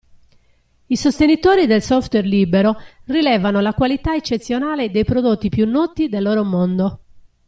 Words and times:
I 0.87 0.95
sostenitori 0.95 1.67
del 1.67 1.83
software 1.83 2.25
libero 2.25 2.75
rilevano 3.03 3.59
la 3.59 3.75
qualità 3.75 4.15
eccezionale 4.15 4.89
dei 4.89 5.03
prodotti 5.03 5.49
più 5.49 5.69
noti 5.69 6.09
del 6.09 6.23
loro 6.23 6.43
mondo. 6.43 7.01